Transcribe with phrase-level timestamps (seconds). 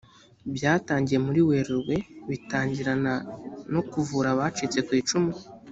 [0.55, 1.95] byatangiye muri werurwe
[2.29, 3.13] bitangirana
[3.73, 5.31] no kuvura abacitse ku icumu